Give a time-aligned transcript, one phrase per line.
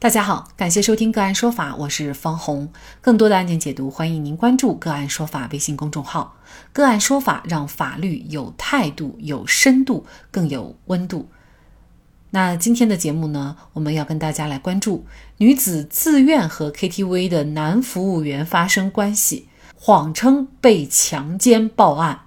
[0.00, 2.70] 大家好，感谢收听个案说法，我是方红。
[3.00, 6.36] 更多的案件解读，欢迎您关注个案说法微信公众号。
[6.72, 11.28] 个案说法让法律有态度、有深度、更有温度。
[12.30, 15.04] 那今天的节目呢，我们要跟大家来关注
[15.38, 22.20] 女子自愿和 KTV 的男服务员发生关系，谎称被强奸报案。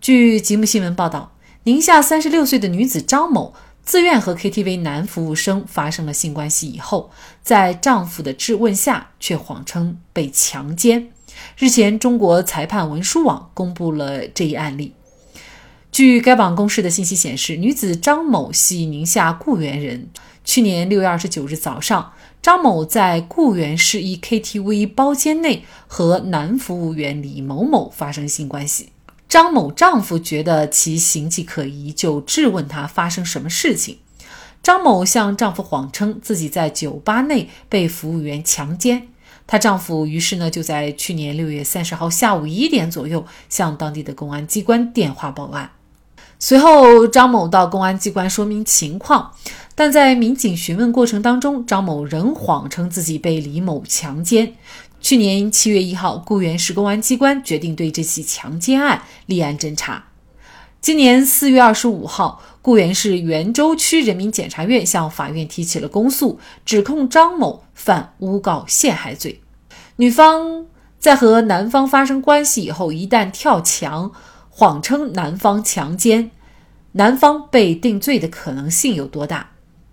[0.00, 1.30] 据吉木新闻报道，
[1.62, 3.54] 宁夏三十六岁的女子张某。
[3.88, 7.10] 自愿和 KTV 男服务生发生了性关系以后，
[7.42, 11.10] 在丈夫的质问下，却谎称被强奸。
[11.56, 14.92] 日前，中国裁判文书网公布了这一案例。
[15.90, 20.10] 据该网公示的信息显示，女子张某系宁夏固原人。
[20.44, 28.90] 去年六月二十九日早上，张某在固原市一 KTV 包间内和男服务员李某某发生性关系。
[29.28, 33.98] 张某丈夫觉得其形迹可疑，就质问她发生什么事情。
[34.62, 39.08] 张某向丈夫谎称自己在酒吧内被服务员强奸，
[39.46, 45.70] 她丈夫于是呢就在去年六月三十号下午一点左右向当地的公安机关电话报案。
[46.40, 49.32] 随后，张某到公安机关说明情况，
[49.74, 54.54] 但在民警询问过程当中，张某仍谎称自己被李某强奸。
[55.00, 60.04] 去年七月一号，固原市公安机关决定对这起强奸案立案侦查。
[60.80, 69.40] 今年四月二十五号，固原市原州区人民检察院向法院提起了公诉，指控张某犯诬告陷害罪。
[69.96, 70.66] 女方
[70.98, 74.12] 在和男方发生关系以后，一旦跳墙，
[74.50, 76.32] 谎称男方强奸，
[76.92, 79.50] 男方被定罪的可能性有多大？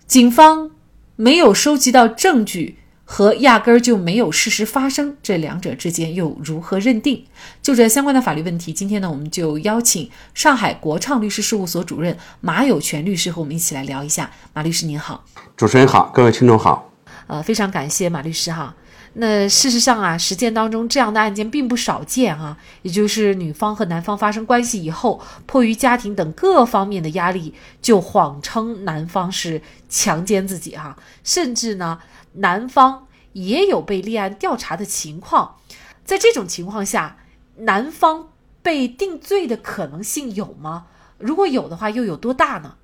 [0.08, 0.72] 警方
[1.16, 2.80] 没有收集到证据。
[3.08, 7.23] 和压根儿就没有事实发生，这两者之间又如何认定？
[7.62, 14.31] 就这相关的法律问题，今天呢，我们就邀请上海国畅律师事务所主任马有权律师和我们一起来聊一下。
[14.53, 15.23] 马律师您好，
[15.56, 16.92] 主持人好，各位听众好。
[17.28, 18.75] 呃，非常感谢马律师哈。
[19.14, 22.58] 那事实上啊，实践当中这样的案件并不少见啊。
[22.81, 32.00] 也就是女方和男方发生关系以后，迫于家庭等各方面的压力，就谎称男方是强奸自己哈，甚至呢。
[32.35, 35.57] 男方也有被立案调查的情况，
[36.03, 37.18] 在这种情况下，
[37.57, 38.29] 男方
[38.62, 40.88] 被定罪的可能性有吗？
[41.18, 42.75] 如果有的话，又有多大呢？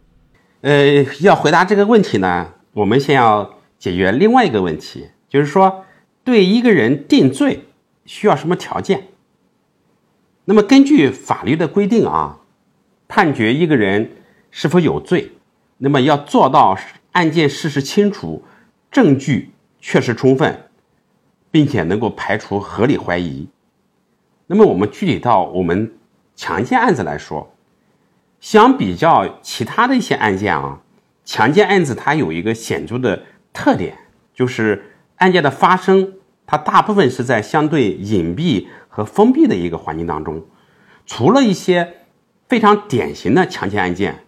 [0.61, 5.85] 呃，要回答这个问题呢，我们先要解决另外一个问题，就是说，
[6.23, 7.67] 对一个人定罪
[8.06, 9.07] 需要什么条件？
[10.45, 12.40] 那么根据法律的规定啊，
[13.07, 14.11] 判决一个人
[14.50, 15.31] 是否有罪，
[15.79, 16.78] 那么要做到
[17.13, 18.44] 案件事实清楚。
[18.91, 20.69] 证据确实充分，
[21.50, 23.47] 并且能够排除合理怀疑。
[24.47, 25.94] 那么，我们具体到我们
[26.35, 27.56] 强奸案子来说，
[28.41, 30.81] 相比较其他的一些案件啊，
[31.24, 33.97] 强奸案子它有一个显著的特点，
[34.34, 36.16] 就是案件的发生，
[36.46, 40.46] 它大部分是在相对隐蔽和封闭的一个环境当中。
[41.06, 41.94] 除了一些
[42.50, 44.25] 非常典型的强奸案件，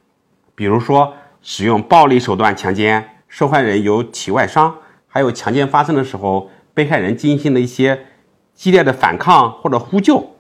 [0.56, 3.10] 比如说使用暴力手段强奸。
[3.34, 4.76] 受害人有体外伤，
[5.08, 8.06] 还有强奸发生的时候，被害人进行了一些
[8.54, 10.36] 激烈的反抗或者呼救，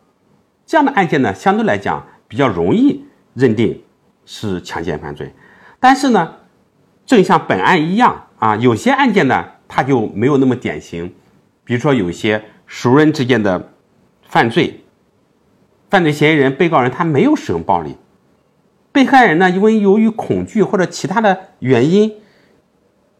[0.67, 3.81] 这样的案件呢，相对来讲比较容易认定
[4.27, 5.33] 是强奸犯罪。
[5.79, 6.35] 但是呢，
[7.03, 11.11] 正像本案一样啊，有些案件呢，它就没有那么典型。
[11.63, 13.71] 比如说，有些熟人之间的
[14.21, 14.83] 犯罪，
[15.89, 17.97] 犯罪嫌疑人、被告人他没有使用暴力，
[18.91, 22.17] 被害人呢，因为由于恐惧或者其他的原因。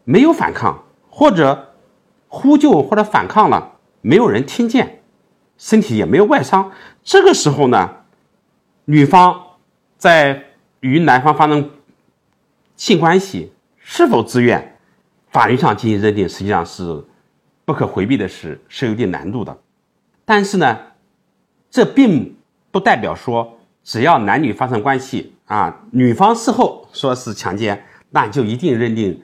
[0.04, 1.74] 没有反抗，或者
[2.28, 5.02] 呼救或者反抗了，没有人听见，
[5.56, 6.72] 身体也没有外伤。
[7.02, 7.96] 这个时候呢，
[8.84, 9.40] 女方
[9.96, 10.44] 在
[10.80, 11.70] 与男方发生
[12.76, 14.76] 性关系是否自愿，
[15.30, 17.04] 法律上进行认定实际上是
[17.64, 19.56] 不可回避的事，是有一定难度的。
[20.24, 20.78] 但是呢，
[21.70, 22.36] 这并
[22.70, 29.22] 不代表说只要男女发生关系啊，女方事后说是强奸，那就一定认定。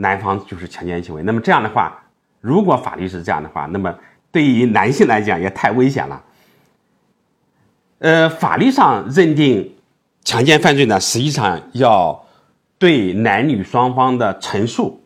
[0.00, 2.02] 男方就是强奸行为，那么这样的话，
[2.40, 3.94] 如果法律是这样的话，那么
[4.32, 6.22] 对于男性来讲也太危险了。
[7.98, 9.74] 呃，法律上认定
[10.24, 12.24] 强奸犯罪呢，实际上要
[12.78, 15.04] 对男女双方的陈述，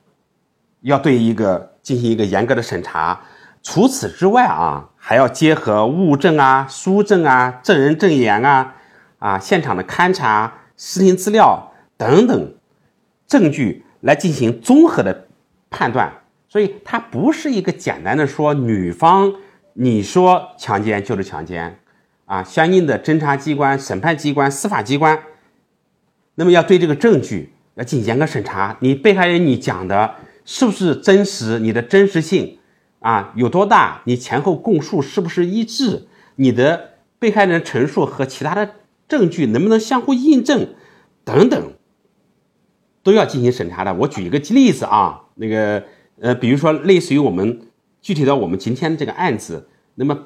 [0.82, 3.20] 要对一个进行一个严格的审查。
[3.64, 8.76] 除此之外啊，还要结合物证啊、书证啊、证人证言啊、
[9.18, 12.54] 啊现场的勘查、视听资料等等
[13.26, 13.84] 证据。
[14.04, 15.26] 来进行综合的
[15.70, 16.12] 判断，
[16.46, 19.34] 所以它不是一个简单的说女方
[19.72, 21.78] 你说强奸就是强奸，
[22.26, 25.18] 啊，相应的侦查机关、审判机关、司法机关，
[26.34, 28.76] 那么要对这个证据要进行严格审查。
[28.80, 30.14] 你被害人你讲的
[30.44, 32.58] 是不是真实，你的真实性
[33.00, 36.06] 啊有多大，你前后供述是不是一致，
[36.36, 38.74] 你的被害人陈述和其他的
[39.08, 40.74] 证据能不能相互印证，
[41.24, 41.72] 等等，
[43.04, 43.94] 都要进行审查的。
[43.94, 45.84] 我举一个例子啊，那个
[46.20, 47.60] 呃，比如说类似于我们
[48.02, 50.18] 具体到我们今天的这个案子，那么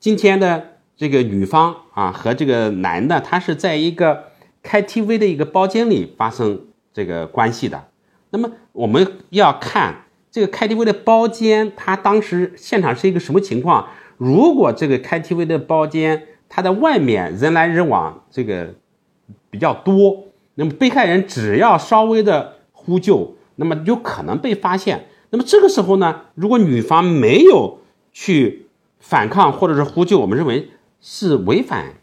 [0.00, 4.24] 今天的这个女方啊和这个男的，他是在一个
[4.64, 7.88] KTV 的一个包间里发生这个关系的。
[8.30, 13.88] 那么我们要看这个 KTV 的包间，它当时现场是一个什么情况？
[14.16, 18.74] 如果这个 KTV 的包间它的外面人来人往，这个
[19.50, 25.06] 比较多，那么被害人只要稍微的呼救，那么有可能被发现。
[25.30, 27.78] 那么这个时候呢，如果女方没有
[28.12, 28.66] 去
[28.98, 30.70] 反抗或者是呼救，我们认为
[31.00, 31.94] 是违反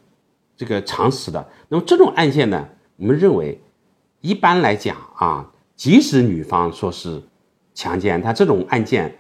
[0.56, 1.48] 这个常识的。
[1.70, 3.62] 那么这种案件呢，我们认为
[4.22, 5.52] 一般来讲啊。
[5.76, 7.22] 即使女方说是
[7.76, 9.20] 强奸，他这种案件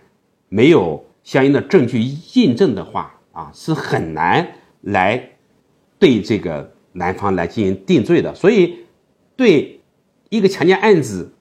[0.49, 2.01] 没有相应的证据
[2.33, 5.33] 印证的话啊，是很难来
[5.99, 8.33] 对这个男方来进行定罪的。
[8.33, 8.86] 所以，
[9.37, 9.79] 对
[10.29, 11.31] 一个强奸案子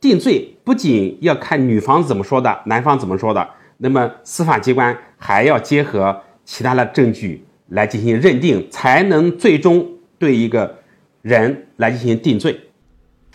[0.00, 9.86] 定罪，不仅要看女方怎么说的，男方怎么说的，那么司法机关还要结合其他的证据来进行认定，才能最终
[10.18, 10.78] 对一个
[11.20, 12.58] 人来进行定罪。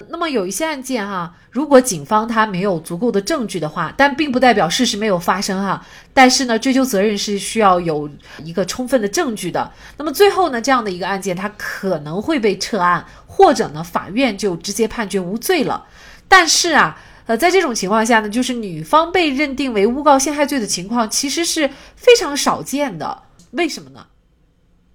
[0.09, 5.81] 那么有一些案件哈，如果警方他没有足够的证据的话，但并不代表事实没有发生哈。
[6.13, 8.09] 但是呢，追究责任是需要有
[8.43, 9.71] 一个充分的证据的。
[9.97, 15.85] 那么最后呢，这样的一个案件，他可能会被撤案，或者呢，法院就直接判决无罪了。
[16.27, 23.23] 但是啊，呃，在这种情况下呢，就是女方被认定为诬告陷害罪的情况，其实是非常少见的。
[23.51, 24.07] 为什么呢？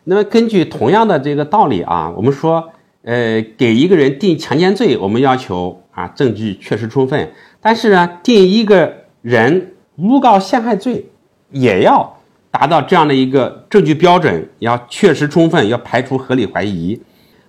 [0.04, 2.72] 那么根据同样的这个道理啊，我们说。
[3.02, 7.32] 呃，给一个人定强奸罪，我们要求啊证据确实充分。
[7.60, 11.10] 但是呢，定一个人诬告陷害罪，
[11.50, 12.18] 也要
[12.50, 17.00] 达到这样的一个证据标准，要确实充分，要排除合理怀疑。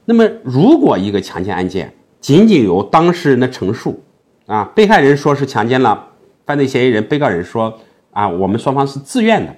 [0.05, 4.01] 那么，如果一个强奸案件仅仅由当事人的陈述，
[4.45, 6.07] 啊，被害人说是强奸了，
[6.45, 7.77] 犯罪嫌疑人、被告人说
[8.11, 9.55] 啊，我们双方是自愿的。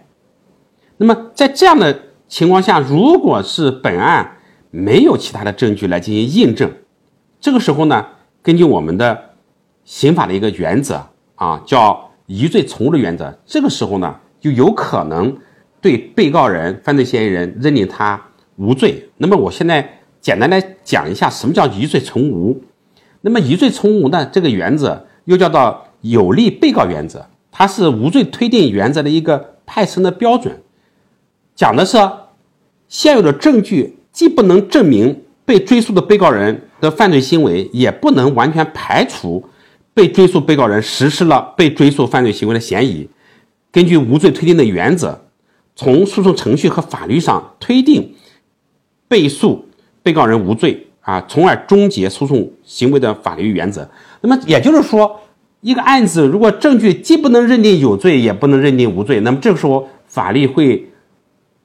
[0.98, 1.98] 那么，在这样的
[2.28, 4.38] 情况下，如果是本案，
[4.75, 6.71] 没有其他的证据来进行印证，
[7.39, 8.07] 这个时候呢，
[8.41, 9.35] 根据我们的
[9.85, 15.37] 刑法的一个原则啊，叫疑罪从无的原则，这个时候呢，就有可能
[15.79, 18.19] 对被告人、犯罪嫌疑人认定他
[18.55, 19.11] 无罪。
[19.17, 22.59] 那么我现在简单来讲一下什么叫疑罪从无。
[23.21, 30.63] 那么疑罪从无呢，这个原则又叫做有利被告原则，它是无罪推定原则的一个派生的标准，
[31.53, 31.99] 讲的是
[32.87, 33.99] 现有的证据。
[34.13, 39.44] 既不能证明被追诉的被告人的犯罪行为，也不能完全排除
[39.94, 43.10] 被追诉被告人实施了被追诉犯罪行为的嫌疑。
[43.71, 45.25] 根据无罪推定的原则，
[45.75, 48.13] 从诉讼程序和法律上推定
[49.07, 49.65] 被诉
[50.04, 53.89] 被告人无罪啊，从而终结诉讼行为的法律原则。
[54.21, 55.21] 那么也就是说，
[55.62, 60.92] 一个案子如果证据既不能认定有罪，也不能认定无罪，那么这个时候法律会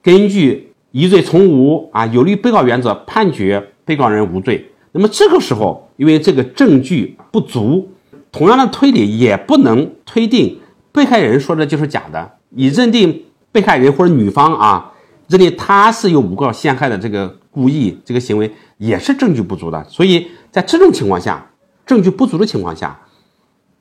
[0.01, 0.65] 根据。
[0.91, 4.71] 疑罪从无啊，有利于被告原则判决被告人无罪。
[4.91, 7.91] 那么这个时候，因为这个证据不足，
[8.31, 10.59] 同样的推理也不能推定
[10.91, 12.37] 被害人说的就是假的。
[12.49, 14.91] 你认定被害人或者女方啊，
[15.27, 19.83] 认定他是有诬告陷害的这个故意这个行为，也是证据不足的。
[19.87, 21.51] 所以在这种情况下，
[21.85, 22.99] 证据不足的情况下，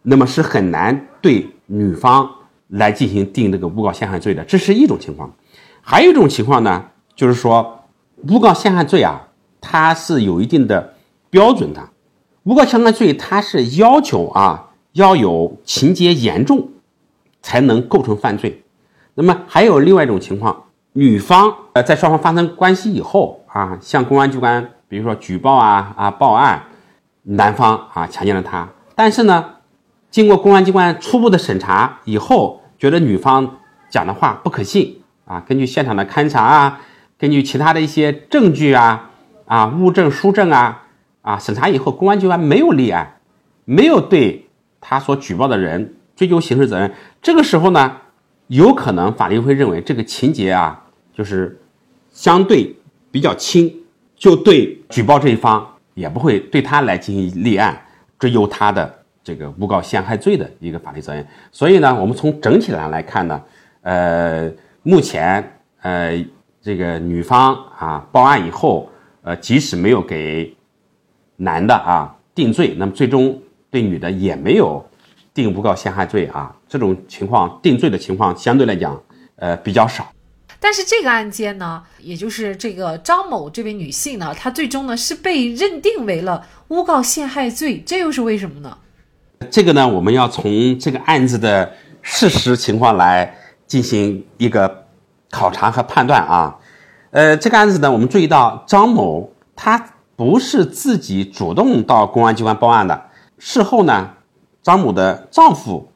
[0.03, 2.29] 那么是很难对女方
[2.69, 4.45] 来进行定这个诬告陷害罪的。
[4.45, 5.33] 这是一种情况，
[5.81, 6.85] 还有一种情况呢？
[7.19, 7.81] 就是说，
[8.29, 9.27] 诬告陷害罪啊，
[9.61, 10.95] 它是有一定的
[11.31, 11.89] 标准的。
[12.45, 16.69] 诬告陷害罪它是要求啊要有情节严重，
[17.43, 18.63] 才能构成犯罪。
[19.15, 26.67] 那么还有另外一种情况，女方呃在双方发生关系以后啊，向公安机关比如说举报啊啊报案，
[27.25, 29.55] 男方啊强奸了她，但是呢，
[30.09, 33.57] 经过公安机关初步的审查以后，觉得女方
[33.91, 36.81] 讲的话不可信啊，根据现场的勘查啊。
[37.19, 39.11] 根据其他的一些证据啊
[39.45, 40.85] 啊物证书证啊
[41.23, 43.19] 啊审查以后，公安机关没有立案，
[43.65, 44.47] 没有对
[44.81, 46.95] 他所举报的人追究刑事责任。
[47.21, 47.97] 这个时候呢，
[48.47, 51.61] 有可能法律会认为这个情节啊就是
[52.13, 52.77] 相对
[53.11, 53.75] 比较轻，
[54.17, 57.77] 就对举报这一方也不会对他来进行立案，
[58.17, 58.95] 追究他的
[59.25, 61.27] 这个诬告陷害罪的一个法律责任。
[61.51, 63.43] 所以呢，我们从整体上来看呢，
[63.83, 64.49] 呃，
[64.85, 66.25] 目前呃。
[66.69, 68.91] 这个女方啊报案以后，
[69.23, 70.55] 呃，即使没有给
[71.37, 74.87] 男的啊定罪，那么最终对女的也没有
[75.33, 79.03] 定诬告陷害罪啊，这种情况定罪的情况相对来讲，
[79.37, 80.13] 呃比较少。
[80.61, 88.77] 但是这个案件呢，也就是这个张某这位女性呢，她最终呢是被认定为了诬告陷害罪，这又是为什么呢？
[89.51, 91.73] 这个呢，我们要从这个案子的
[92.03, 93.35] 事实情况来
[93.67, 94.85] 进行一个
[95.31, 96.59] 考察和判断啊。
[97.11, 103.05] 呃，这个案子呢，我们注意到张某她不是自己主动到公安机关报案的，
[103.39, 104.11] 事后呢，
[104.63, 105.91] 张某的丈夫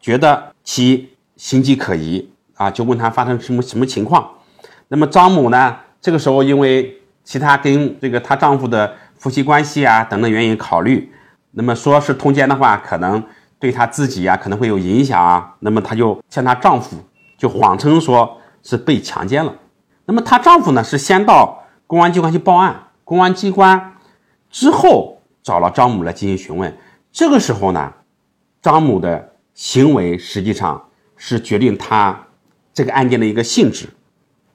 [0.00, 2.28] 觉得其形迹可疑。
[2.54, 4.24] 啊，就问他发生什么什么情况，
[4.86, 5.76] 那么张某呢？
[6.00, 11.12] 这个时候因为其他跟这个她丈夫的夫妻关系啊等等原因考虑，
[11.52, 13.20] 那么说是通奸的话，可能
[13.58, 16.96] 对她自己啊可能会有影响啊，那么她就向她丈夫
[17.36, 19.54] 就谎称说是被强奸了。
[20.04, 23.96] 那么她丈夫呢是先到公安机关去报案，公安机关
[24.50, 26.76] 之后找了张某来进行询问，
[27.12, 27.92] 这个时候呢，
[28.60, 32.26] 张某的行为实际上是决定她。
[32.74, 33.90] 这个案件的一个性质，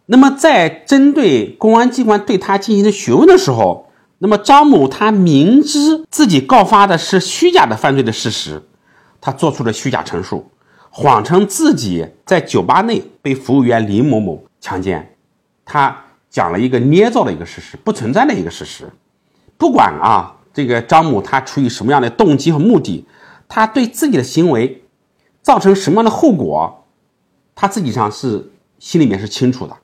[0.07, 8.63] 那么在针对公安机关对他进行的询问的时候，那么张某他明知自己告发的是虚假的犯罪的事实，
[9.21, 10.49] 他做出了虚假陈述，
[10.99, 15.15] 谎称自己在酒吧内被服务员林某某强奸，
[15.63, 15.95] 他
[16.27, 18.89] 讲了一个捏造的一个事实，不存在的一个事实。
[19.59, 23.05] 不管啊，这个张某他出于什么样的动机和目的，
[23.47, 24.81] 他对自己的行为
[25.43, 26.87] 造成什么样的后果？
[27.53, 28.49] 他自己上是
[28.79, 29.77] 心里面是清楚的，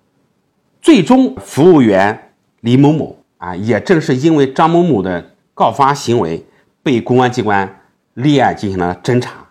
[0.81, 6.43] 最终服务员李某某啊，也正是因为张某某的告发行为，
[6.81, 7.81] 被公安机关
[8.15, 9.42] 立案进行了侦查。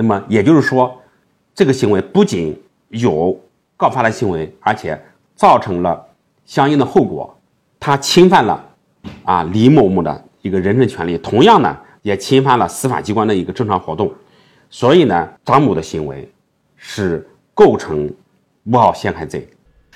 [0.00, 0.98] 那么也就是说，
[1.54, 3.38] 这个行为不仅有
[3.76, 4.98] 告发的行为，而且
[5.36, 6.02] 造成了
[6.46, 7.38] 相应的后果，
[7.78, 8.64] 他侵犯了
[9.24, 14.10] 啊李某某的一个人身权利，同样呢也侵犯了司法机关的一个正常活动。
[14.70, 16.32] 所以呢，张某的行为
[16.76, 17.26] 是。
[17.52, 18.10] 构成
[18.64, 19.46] 诬告陷害罪。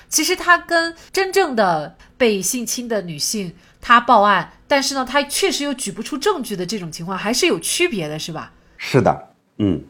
[0.07, 8.53] 其实他跟真正的被性侵的女性，她报案，但是呢，她确实又举不出证据的这种情况，还是有区别的，是吧？
[8.77, 9.83] 是的，嗯。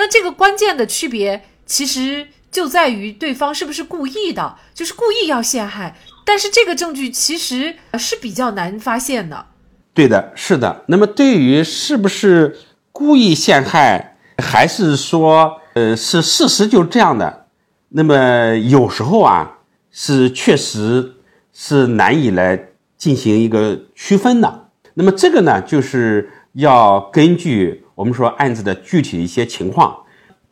[0.00, 5.94] 那这个关键的区别，其实就在于对方是不是故意的，就是故意要陷害。
[6.24, 9.44] 但是这个证据其实是比较难发现的。
[9.92, 10.84] 对的，是的。
[10.88, 12.56] 那么对于是不是
[12.92, 15.60] 故意陷害，还是说？
[15.74, 17.46] 呃，是事实就是这样的。
[17.90, 19.58] 那么有时候啊，
[19.92, 21.14] 是确实
[21.52, 24.70] 是难以来进行一个区分的。
[24.94, 29.94] 那么这个呢，就是要根据我们说案子的具体一些情况，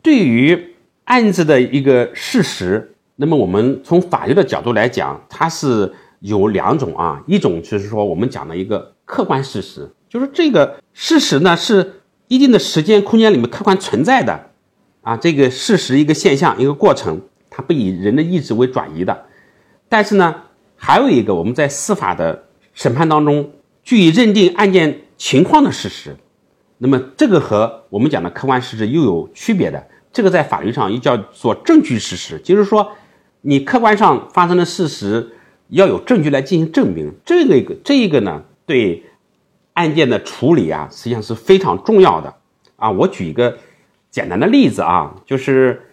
[0.03, 0.75] 对于
[1.05, 14.51] 案子的一个事实，那么我们从法律的角度来讲，它是有两种啊，一种就是说我们讲的一个客观事实，就是这个事实呢是一定的时间空间里面客观存在的。
[15.01, 19.25] 啊，这个事实一个现象一个过程，它不以人的意志为转移的。
[19.87, 20.35] 但是呢，
[20.75, 22.43] 还有一个我们在司法的
[22.75, 23.49] 审判当中，
[23.81, 26.15] 据以认定案件情况的事实，
[26.79, 29.87] 那么这个和我们讲的客观事实又有区别的。
[30.11, 32.91] 这个在法律上又叫做证据事实，就是说
[33.41, 35.29] 你客观上发生的事实
[35.67, 37.13] 要有证据来进行证明。
[37.23, 39.03] 这个一个这个呢，对
[39.73, 42.33] 案件的处理啊，实际上是非常重要的
[42.75, 42.89] 啊。
[42.89, 43.57] 我举一个。
[44.11, 45.83] 简单的例子啊，就是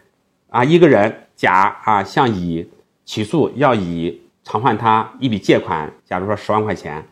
[0.49, 2.67] 啊，一个人甲啊向乙
[3.05, 7.07] 起诉，要乙偿还他一笔借款，假如说十万块钱。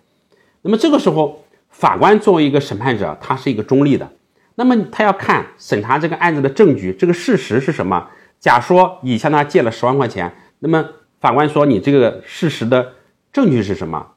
[0.62, 1.43] 那么这个时候，
[1.84, 4.10] 法官作为一个审判者，他是一个中立的，
[4.54, 8.08] 那么他要看审查这个案子的证据，这个事实是什么？
[8.40, 10.82] 甲说乙向他借了十万块钱，那么
[11.20, 12.94] 法官说你这个事实的
[13.30, 14.12] 证据是什么？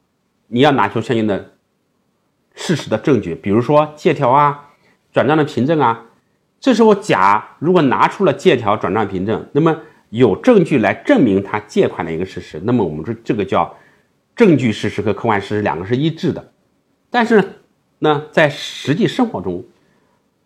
[0.47, 1.55] 你要拿出相应的
[2.55, 4.69] 事实的证据，比如说借条啊、
[5.11, 6.05] 转账的凭证啊。
[6.61, 9.77] 这时候，甲如果拿出了借条、转账凭证，那么
[10.11, 13.75] 有证据来证明他借款的一个事实，那么我们说这个叫
[14.37, 16.53] 证据事实和客观事实两个是一致的。
[17.09, 17.61] 但是
[17.99, 19.63] 呢，在实际生活中，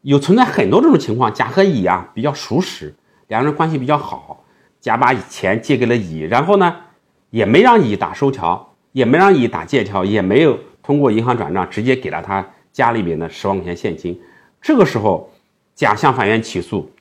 [0.02, 2.94] 有存在很多这种情况：甲和乙啊比较熟识，
[3.28, 4.44] 两个人关系比较好，
[4.80, 6.76] 甲把钱借给了乙，然后呢
[7.30, 14.22] 也没让乙打收条，也没让乙打借条，也没有通过银行转账，直接给了他家里边的十万块钱现金。
[14.62, 15.30] 这个时候。
[15.74, 16.92] 甲向法院起诉，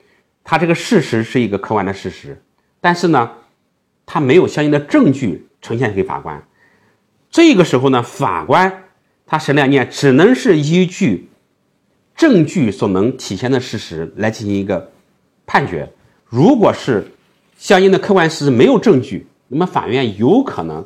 [0.42, 2.40] 他这个事实是一个客观的事实，
[2.80, 3.30] 但是呢，
[4.06, 6.42] 他没有相应的证据呈现给法官。
[7.28, 8.84] 这个时候呢，法官
[9.30, 11.28] 他审理案件只能是依据
[12.16, 14.90] 证据所能体现的事实来进行一个
[15.46, 15.88] 判决。
[16.24, 17.06] 如果是
[17.56, 20.84] 相应的客观事实没有证据，那么法院有可能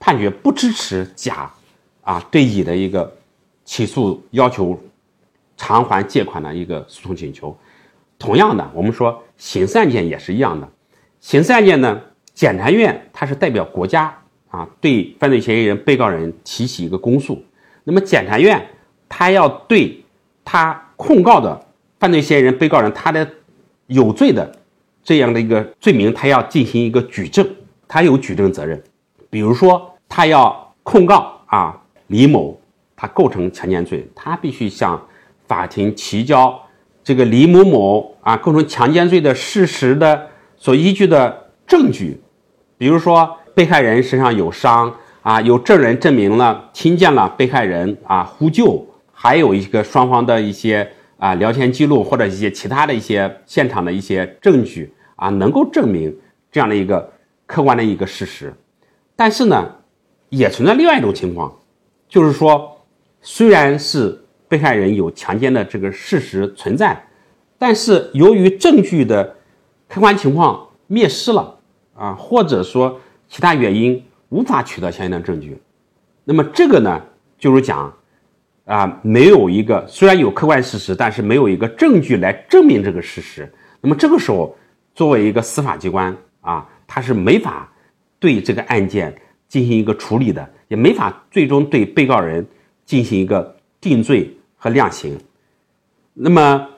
[0.00, 1.52] 判决不支持甲
[2.00, 3.14] 啊对乙的一个
[3.66, 4.82] 起诉要求。
[5.58, 7.54] 偿还借款的一个诉讼请求。
[8.18, 10.66] 同样的，我们说刑事案件也是一样的。
[11.20, 12.00] 刑事案件呢，
[12.32, 14.18] 检察院它是代表国家
[14.48, 17.44] 啊，对犯罪嫌疑人、被告人提起一个公诉。
[17.84, 18.68] 那么检察院
[19.08, 20.04] 他要对
[20.44, 21.66] 他控告的
[21.98, 23.28] 犯罪嫌疑人、被告人他的
[23.86, 24.50] 有罪的
[25.02, 27.46] 这样的一个罪名，他要进行一个举证，
[27.88, 28.82] 他有举证责任。
[29.28, 32.60] 比如说，他要控告啊李某，
[32.94, 35.00] 他构成强奸罪，他必须向
[35.46, 36.60] 法庭提交
[37.02, 42.20] 这个李某某啊构成强奸罪的事实的所依据的证据，
[42.78, 56.14] 比如说被害人身上有伤啊，有证人证明了听见了被害人啊呼救，还有一个双方的一些啊聊天记录或者一些其他的一些现场的一些证据啊，能够证明
[56.50, 57.12] 这样的一个
[57.46, 58.52] 客观的一个事实。
[59.14, 59.76] 但是呢，
[60.28, 61.56] 也存在另外一种情况，
[62.08, 62.78] 就是说，
[63.20, 67.00] 虽然是被害人有强奸的这个事实存在，
[67.58, 69.36] 但是由于证据的
[69.88, 71.58] 客观情况灭失了
[71.94, 72.98] 啊，或者说
[73.28, 74.02] 其他原因
[74.32, 75.58] 无法取得相应的证据，
[76.24, 77.00] 那么这个呢，
[77.38, 77.92] 就是讲
[78.64, 84.56] 啊，没有一个虽然有客观事实，但是没有一个证据来证明这个事实，那么这个时候，
[84.94, 87.68] 作为一个司法机关啊，他是没法。
[88.22, 89.12] 对这个案件
[89.48, 92.46] 进行一个处理的，也没法最终对被告人
[92.86, 95.18] 进行一个定罪和量刑。
[96.14, 96.68] 那么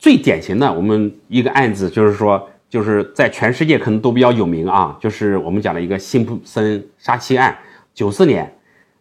[0.00, 7.58] 最典型的我们一个案子，就是说，就是在全世界可能都比较有名啊，就是我们讲的一个辛普森杀妻案。
[7.92, 8.50] 九四年，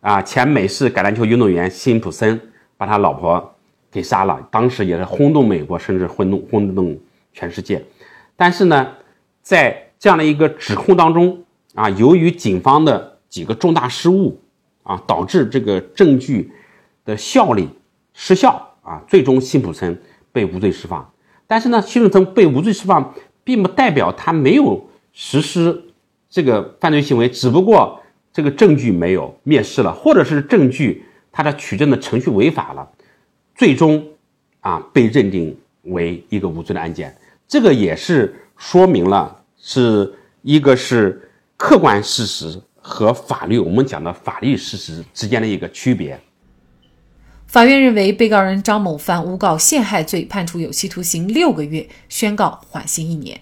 [0.01, 2.37] 啊，前美式橄榄球运动员辛普森
[2.75, 3.55] 把他老婆
[3.91, 6.97] 给杀了，当时也是轰动美国，甚至轰动轰动
[7.31, 7.85] 全世界。
[8.35, 8.95] 但是呢，
[9.43, 11.43] 在这样的一个指控当中，
[11.75, 14.41] 啊，由于警方的几个重大失误，
[14.81, 16.51] 啊，导致这个证据
[17.05, 17.69] 的效力
[18.13, 21.07] 失效，啊，最终辛普森被无罪释放。
[21.45, 23.13] 但是呢，辛普森被无罪释放，
[23.49, 25.83] 并不代表他没有实施
[26.29, 27.99] 这个犯罪行为，只不过
[28.31, 32.87] 这个证据没有灭失了，或者是证据他的取证的程序违法了，
[33.55, 34.05] 最终
[34.59, 37.17] 啊被认定为一个无罪的案件。
[37.47, 41.25] 这个也是说明了是一个是。
[41.61, 46.17] 客观事实和法律，我们讲的法律事实之间的一个区别。
[47.49, 53.41] 法院认为，被告人张某犯诬告陷害罪，判处有期徒刑六个月，宣告缓刑一年。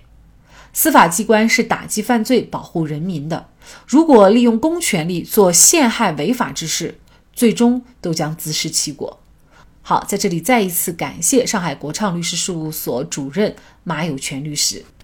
[0.72, 3.50] 司法机关是打击犯罪、保护人民的，
[3.86, 6.98] 如果利用公权力做陷害违法之事，
[7.34, 9.20] 最终都将自食其果。
[9.82, 14.86] 好，在这里再一次感谢上海国畅律师事务所主任马有权律师。